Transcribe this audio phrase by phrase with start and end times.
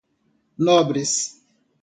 [0.65, 1.13] Nobres